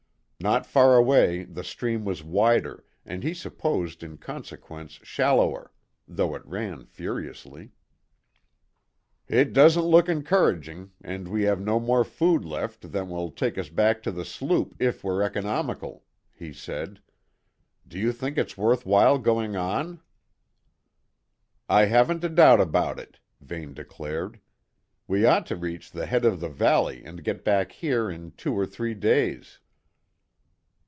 [0.43, 5.71] Not far away the stream was wider and he supposed in consequence shallower,
[6.07, 7.69] though it ran furiously.
[9.27, 13.69] "It doesn't look encouraging, and we have no more food left than will take us
[13.69, 17.03] back to the sloop if we're economical," he said.
[17.87, 20.01] "Do you think it's worth while going on?"
[21.69, 24.39] "I haven't a doubt about it," Vane declared.
[25.07, 28.57] "We ought to reach the head of the valley and get back here in two
[28.57, 29.59] or three days."